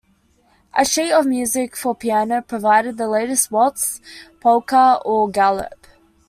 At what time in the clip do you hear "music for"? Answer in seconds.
1.27-1.93